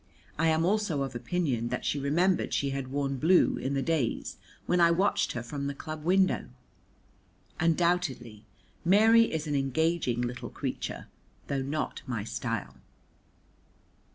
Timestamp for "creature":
10.49-11.05